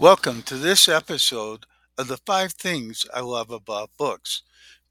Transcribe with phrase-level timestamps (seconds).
[0.00, 1.66] Welcome to this episode
[1.98, 4.42] of the five things I love about books.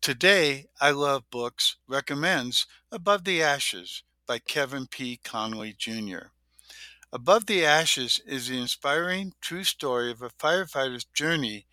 [0.02, 5.22] Today, I Love Books recommends Above the Ashes by Kevin P.
[5.24, 6.34] Conley Jr.
[7.14, 11.68] Above the Ashes is the inspiring true story of a firefighter's journey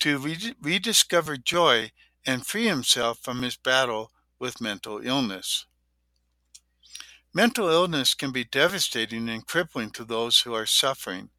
[0.00, 1.92] to re- rediscover joy
[2.26, 4.10] and free himself from his battle
[4.40, 5.66] with mental illness.
[7.32, 11.30] Mental illness can be devastating and crippling to those who are suffering.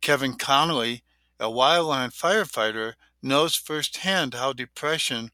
[0.00, 1.02] Kevin Conley,
[1.38, 5.30] a wildland firefighter, knows firsthand how depression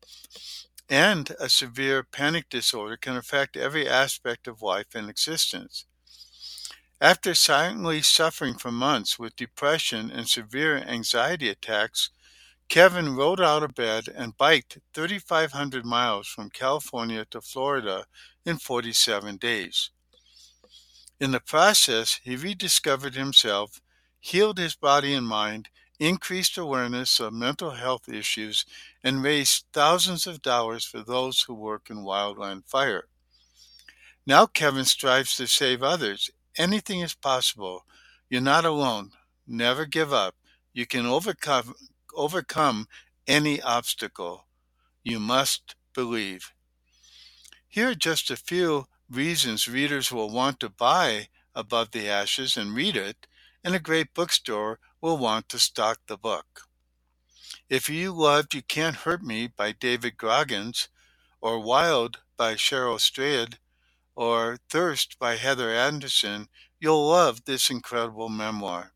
[0.88, 5.84] and a severe panic disorder can affect every aspect of life and existence.
[7.00, 12.10] After silently suffering for months with depression and severe anxiety attacks,
[12.68, 18.06] Kevin rode out of bed and biked 3,500 miles from California to Florida
[18.44, 19.90] in 47 days.
[21.20, 23.80] In the process, he rediscovered himself,
[24.26, 25.68] healed his body and mind,
[26.00, 28.66] increased awareness of mental health issues,
[29.02, 33.04] and raised thousands of dollars for those who work in wildland fire.
[34.26, 36.28] Now Kevin strives to save others.
[36.58, 37.84] Anything is possible.
[38.28, 39.12] You're not alone.
[39.46, 40.34] Never give up.
[40.72, 41.74] You can overcome
[42.14, 42.88] overcome
[43.28, 44.46] any obstacle.
[45.04, 46.52] You must believe.
[47.68, 52.74] Here are just a few reasons readers will want to buy Above the Ashes and
[52.74, 53.26] read it,
[53.64, 56.62] and a great bookstore will want to stock the book.
[57.68, 60.88] If you loved You Can't Hurt Me by David Goggins,
[61.40, 63.58] or Wild by Cheryl Strayed,
[64.14, 66.48] or Thirst by Heather Anderson,
[66.80, 68.92] you'll love this incredible memoir.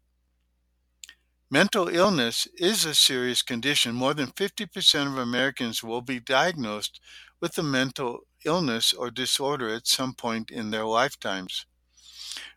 [1.50, 3.94] Mental illness is a serious condition.
[3.94, 7.00] More than 50% of Americans will be diagnosed
[7.40, 11.66] with a mental illness or disorder at some point in their lifetimes.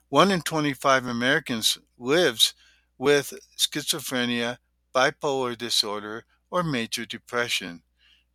[0.09, 2.53] One in 25 Americans lives
[2.97, 4.57] with schizophrenia,
[4.93, 7.81] bipolar disorder, or major depression.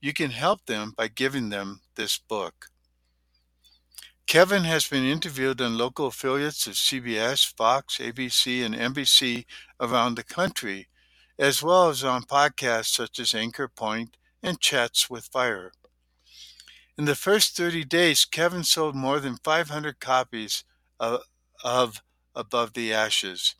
[0.01, 2.67] You can help them by giving them this book.
[4.27, 9.47] Kevin has been interviewed on local affiliates of CBS, Fox, ABC, and NBC
[9.81, 10.89] around the country,
[11.39, 15.73] as well as on podcasts such as Anchor Point and Chats with Fire.
[16.99, 20.65] In the first 30 days, Kevin sold more than 500 copies
[21.01, 21.21] of,
[21.65, 22.03] of
[22.35, 23.57] Above the Ashes.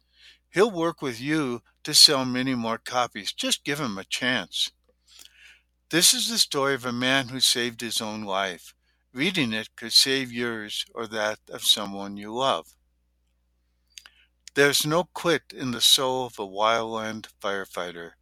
[0.51, 3.33] He'll work with you to sell many more copies.
[3.33, 4.73] Just give him a chance.
[5.91, 8.75] This is the story of a man who saved his own life.
[9.13, 12.75] Reading it could save yours or that of someone you love.
[14.55, 18.13] There's no quit in the soul of a wildland firefighter.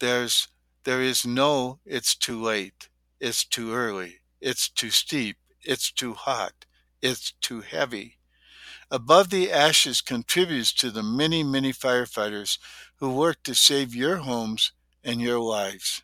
[0.00, 0.48] There's
[0.84, 2.88] there is no it's too late,
[3.20, 6.66] it's too early, it's too steep, it's too hot,
[7.00, 8.15] it's too heavy.
[8.90, 12.58] Above the Ashes contributes to the many, many firefighters
[12.96, 16.02] who work to save your homes and your lives.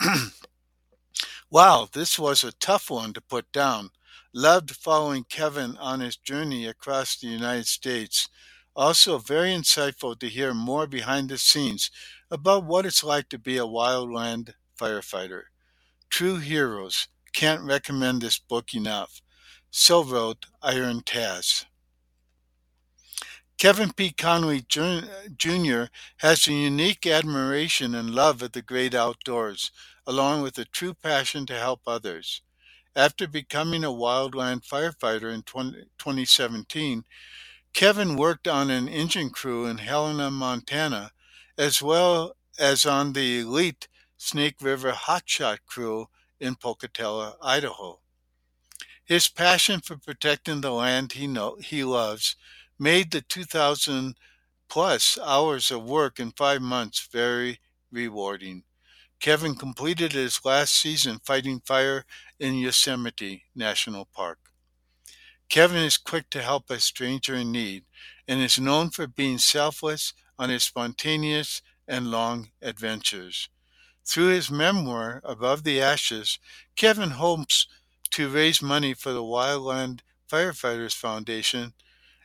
[1.50, 3.90] Wow, this was a tough one to put down.
[4.34, 8.28] Loved following Kevin on his journey across the United States.
[8.76, 11.90] Also, very insightful to hear more behind the scenes
[12.30, 15.44] about what it's like to be a wildland firefighter.
[16.10, 17.08] True heroes.
[17.32, 19.22] Can't recommend this book enough.
[19.70, 21.64] So wrote Iron Taz.
[23.58, 24.12] Kevin P.
[24.12, 25.84] Conley Jr.
[26.18, 29.72] has a unique admiration and love of the great outdoors
[30.06, 32.40] along with a true passion to help others.
[32.94, 37.04] After becoming a wildland firefighter in 20, 2017,
[37.74, 41.10] Kevin worked on an engine crew in Helena, Montana,
[41.58, 46.06] as well as on the elite Snake River Hotshot crew
[46.38, 47.98] in Pocatello, Idaho.
[49.04, 52.36] His passion for protecting the land he know, he loves
[52.78, 54.16] made the 2,000
[54.68, 57.58] plus hours of work in five months very
[57.90, 58.64] rewarding.
[59.20, 62.04] Kevin completed his last season fighting fire
[62.38, 64.38] in Yosemite National Park.
[65.48, 67.84] Kevin is quick to help a stranger in need
[68.28, 73.48] and is known for being selfless on his spontaneous and long adventures.
[74.04, 76.38] Through his memoir, Above the Ashes,
[76.76, 77.66] Kevin hopes
[78.10, 81.72] to raise money for the Wildland Firefighters Foundation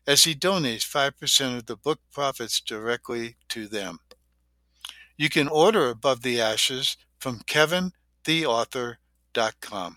[0.06, 3.98] as he donates 5% of the book profits directly to them.
[5.18, 9.96] You can order Above the Ashes from kevintheauthor.com.